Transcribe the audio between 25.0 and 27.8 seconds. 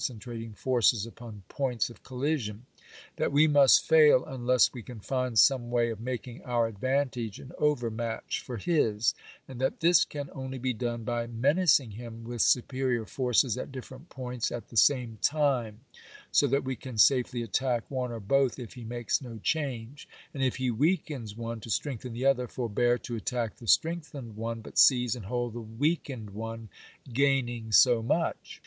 and hold the weakened one, gaining